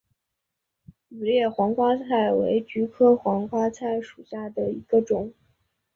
[1.09, 5.31] 羽裂黄瓜菜为菊科黄瓜菜属下的一个种。